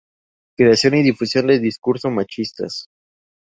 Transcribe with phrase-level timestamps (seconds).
[0.57, 2.87] creación y difusión de discurso machistas